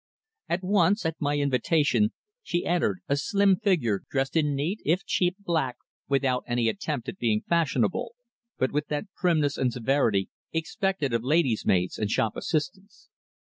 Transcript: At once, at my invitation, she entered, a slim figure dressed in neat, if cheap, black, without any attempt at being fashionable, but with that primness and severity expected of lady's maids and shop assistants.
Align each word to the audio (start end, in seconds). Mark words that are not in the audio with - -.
At 0.49 0.63
once, 0.63 1.05
at 1.05 1.17
my 1.21 1.37
invitation, 1.37 2.11
she 2.41 2.65
entered, 2.65 3.01
a 3.07 3.15
slim 3.15 3.57
figure 3.57 4.01
dressed 4.09 4.35
in 4.35 4.55
neat, 4.55 4.81
if 4.83 5.05
cheap, 5.05 5.35
black, 5.37 5.77
without 6.07 6.43
any 6.47 6.67
attempt 6.69 7.07
at 7.07 7.19
being 7.19 7.43
fashionable, 7.47 8.15
but 8.57 8.71
with 8.71 8.87
that 8.87 9.13
primness 9.15 9.59
and 9.59 9.71
severity 9.71 10.31
expected 10.51 11.13
of 11.13 11.21
lady's 11.21 11.67
maids 11.67 11.99
and 11.99 12.09
shop 12.09 12.35
assistants. 12.35 13.09